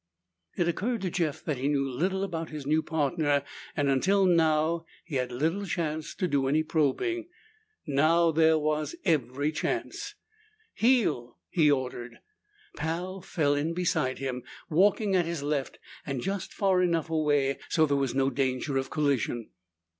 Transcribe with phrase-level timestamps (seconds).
[0.57, 3.43] It occurred to Jeff that he knew little about his new partner
[3.77, 7.27] and until now he had had little chance to do any probing.
[7.85, 10.15] Now there was every chance.
[10.73, 12.17] "Heel!" he ordered.
[12.77, 14.41] Pal fell in beside him,
[14.71, 18.89] walking at his left and just far enough away so there was no danger of
[18.89, 19.51] collision.